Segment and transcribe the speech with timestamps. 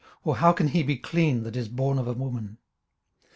[0.23, 2.57] or how can he be clean that is born of a woman?